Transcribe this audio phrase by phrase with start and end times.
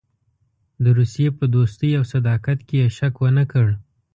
[0.83, 3.67] د روسیې په دوستۍ او صداقت کې یې شک ونه کړ.